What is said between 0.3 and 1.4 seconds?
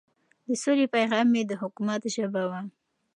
د سولې پيغام